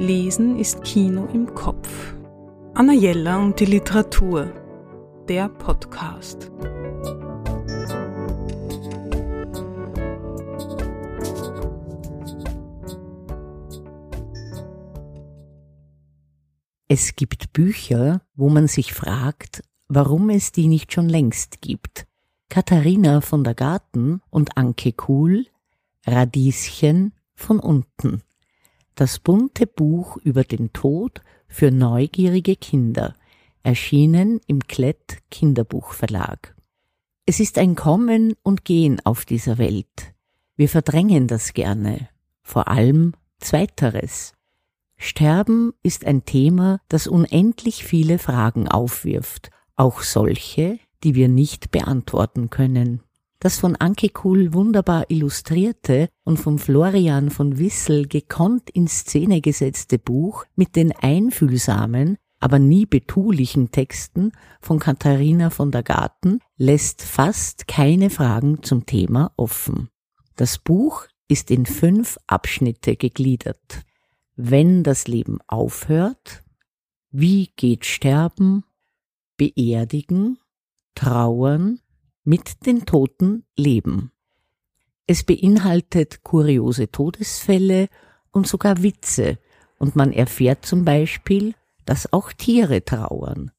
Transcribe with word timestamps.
Lesen 0.00 0.58
ist 0.58 0.82
Kino 0.82 1.26
im 1.26 1.54
Kopf. 1.54 2.14
Anna 2.72 2.94
Jella 2.94 3.36
und 3.36 3.60
die 3.60 3.66
Literatur. 3.66 4.50
Der 5.28 5.50
Podcast. 5.50 6.50
Es 16.88 17.14
gibt 17.14 17.52
Bücher, 17.52 18.22
wo 18.34 18.48
man 18.48 18.68
sich 18.68 18.94
fragt, 18.94 19.62
warum 19.88 20.30
es 20.30 20.50
die 20.50 20.66
nicht 20.66 20.94
schon 20.94 21.10
längst 21.10 21.60
gibt. 21.60 22.06
Katharina 22.48 23.20
von 23.20 23.44
der 23.44 23.54
Garten 23.54 24.22
und 24.30 24.56
Anke 24.56 24.94
Kuhl, 24.94 25.44
Radieschen 26.06 27.12
von 27.34 27.60
unten 27.60 28.22
das 29.00 29.18
bunte 29.18 29.66
Buch 29.66 30.18
über 30.18 30.44
den 30.44 30.74
Tod 30.74 31.22
für 31.48 31.70
neugierige 31.70 32.54
Kinder, 32.54 33.14
erschienen 33.62 34.42
im 34.46 34.60
Klett 34.68 35.22
Kinderbuchverlag. 35.30 36.54
Es 37.24 37.40
ist 37.40 37.56
ein 37.56 37.76
Kommen 37.76 38.34
und 38.42 38.66
Gehen 38.66 39.00
auf 39.04 39.24
dieser 39.24 39.56
Welt. 39.56 40.12
Wir 40.54 40.68
verdrängen 40.68 41.28
das 41.28 41.54
gerne, 41.54 42.10
vor 42.42 42.68
allem 42.68 43.14
Zweiteres. 43.38 44.34
Sterben 44.98 45.72
ist 45.82 46.04
ein 46.04 46.26
Thema, 46.26 46.82
das 46.88 47.06
unendlich 47.06 47.84
viele 47.86 48.18
Fragen 48.18 48.68
aufwirft, 48.68 49.50
auch 49.76 50.02
solche, 50.02 50.78
die 51.04 51.14
wir 51.14 51.30
nicht 51.30 51.70
beantworten 51.70 52.50
können. 52.50 53.00
Das 53.42 53.58
von 53.58 53.74
Anke 53.74 54.10
Kuhl 54.10 54.52
wunderbar 54.52 55.06
illustrierte 55.08 56.10
und 56.24 56.36
von 56.36 56.58
Florian 56.58 57.30
von 57.30 57.58
Wissel 57.58 58.06
gekonnt 58.06 58.68
in 58.68 58.86
Szene 58.86 59.40
gesetzte 59.40 59.98
Buch 59.98 60.44
mit 60.56 60.76
den 60.76 60.92
einfühlsamen, 60.92 62.18
aber 62.38 62.58
nie 62.58 62.84
betulichen 62.84 63.70
Texten 63.70 64.32
von 64.60 64.78
Katharina 64.78 65.48
von 65.48 65.70
der 65.70 65.82
Garten 65.82 66.40
lässt 66.58 67.00
fast 67.00 67.66
keine 67.66 68.10
Fragen 68.10 68.62
zum 68.62 68.84
Thema 68.84 69.32
offen. 69.38 69.88
Das 70.36 70.58
Buch 70.58 71.06
ist 71.26 71.50
in 71.50 71.64
fünf 71.64 72.18
Abschnitte 72.26 72.96
gegliedert. 72.96 73.84
Wenn 74.36 74.82
das 74.82 75.08
Leben 75.08 75.38
aufhört, 75.46 76.44
wie 77.10 77.52
geht 77.56 77.86
Sterben, 77.86 78.64
Beerdigen, 79.38 80.38
Trauern, 80.94 81.80
mit 82.24 82.66
den 82.66 82.86
Toten 82.86 83.44
leben. 83.56 84.12
Es 85.06 85.24
beinhaltet 85.24 86.22
kuriose 86.22 86.90
Todesfälle 86.90 87.88
und 88.30 88.46
sogar 88.46 88.82
Witze, 88.82 89.38
und 89.78 89.96
man 89.96 90.12
erfährt 90.12 90.66
zum 90.66 90.84
Beispiel, 90.84 91.54
dass 91.84 92.12
auch 92.12 92.32
Tiere 92.32 92.84
trauern. 92.84 93.50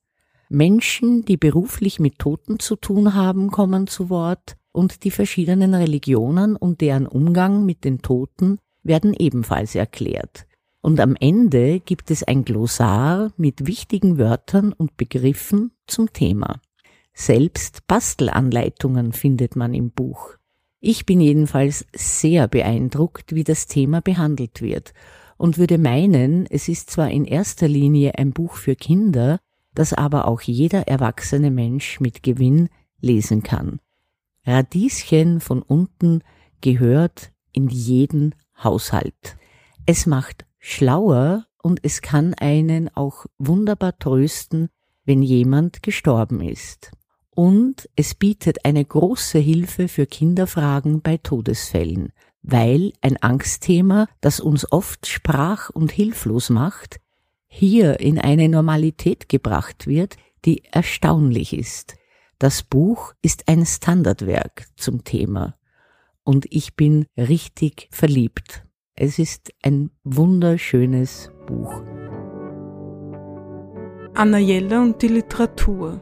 Menschen, 0.49 1.25
die 1.25 1.37
beruflich 1.37 1.99
mit 1.99 2.19
Toten 2.19 2.59
zu 2.59 2.75
tun 2.75 3.13
haben, 3.13 3.51
kommen 3.51 3.87
zu 3.87 4.09
Wort, 4.09 4.55
und 4.71 5.03
die 5.03 5.11
verschiedenen 5.11 5.73
Religionen 5.73 6.55
und 6.55 6.81
deren 6.81 7.07
Umgang 7.07 7.65
mit 7.65 7.83
den 7.83 8.01
Toten 8.01 8.59
werden 8.83 9.13
ebenfalls 9.13 9.75
erklärt. 9.75 10.45
Und 10.81 10.99
am 10.99 11.15
Ende 11.19 11.79
gibt 11.79 12.09
es 12.09 12.23
ein 12.23 12.43
Glossar 12.45 13.33
mit 13.37 13.67
wichtigen 13.67 14.17
Wörtern 14.17 14.73
und 14.73 14.97
Begriffen 14.97 15.71
zum 15.87 16.11
Thema. 16.13 16.59
Selbst 17.13 17.85
Bastelanleitungen 17.87 19.11
findet 19.11 19.55
man 19.55 19.73
im 19.73 19.91
Buch. 19.91 20.37
Ich 20.79 21.05
bin 21.05 21.21
jedenfalls 21.21 21.85
sehr 21.93 22.47
beeindruckt, 22.47 23.35
wie 23.35 23.43
das 23.43 23.67
Thema 23.67 24.01
behandelt 24.01 24.61
wird 24.61 24.93
und 25.37 25.57
würde 25.57 25.77
meinen, 25.77 26.47
es 26.47 26.67
ist 26.67 26.89
zwar 26.89 27.11
in 27.11 27.25
erster 27.25 27.67
Linie 27.67 28.17
ein 28.17 28.31
Buch 28.31 28.55
für 28.55 28.75
Kinder, 28.75 29.39
das 29.75 29.93
aber 29.93 30.27
auch 30.27 30.41
jeder 30.41 30.87
erwachsene 30.87 31.51
Mensch 31.51 31.99
mit 31.99 32.23
Gewinn 32.23 32.69
lesen 32.99 33.43
kann. 33.43 33.79
Radieschen 34.45 35.39
von 35.39 35.61
unten 35.61 36.23
gehört 36.61 37.31
in 37.51 37.69
jeden 37.69 38.33
Haushalt. 38.63 39.37
Es 39.85 40.07
macht 40.07 40.45
schlauer 40.57 41.45
und 41.61 41.79
es 41.83 42.01
kann 42.01 42.33
einen 42.33 42.89
auch 42.95 43.25
wunderbar 43.37 43.97
trösten, 43.99 44.69
wenn 45.05 45.21
jemand 45.21 45.83
gestorben 45.83 46.41
ist 46.41 46.91
und 47.33 47.89
es 47.95 48.13
bietet 48.13 48.65
eine 48.65 48.83
große 48.83 49.39
Hilfe 49.39 49.87
für 49.87 50.05
Kinderfragen 50.05 51.01
bei 51.01 51.17
Todesfällen, 51.17 52.11
weil 52.43 52.93
ein 53.01 53.17
Angstthema, 53.17 54.07
das 54.19 54.39
uns 54.39 54.71
oft 54.71 55.07
sprach 55.07 55.69
und 55.69 55.91
hilflos 55.91 56.49
macht, 56.49 56.99
hier 57.47 57.99
in 57.99 58.19
eine 58.19 58.49
Normalität 58.49 59.29
gebracht 59.29 59.87
wird, 59.87 60.17
die 60.45 60.63
erstaunlich 60.71 61.53
ist. 61.53 61.95
Das 62.39 62.63
Buch 62.63 63.13
ist 63.21 63.47
ein 63.47 63.65
Standardwerk 63.65 64.67
zum 64.75 65.03
Thema 65.03 65.55
und 66.23 66.45
ich 66.49 66.75
bin 66.75 67.05
richtig 67.17 67.87
verliebt. 67.91 68.65
Es 68.95 69.19
ist 69.19 69.53
ein 69.61 69.91
wunderschönes 70.03 71.31
Buch. 71.47 71.81
Anna 74.13 74.37
Jelle 74.39 74.81
und 74.81 75.01
die 75.01 75.07
Literatur 75.07 76.01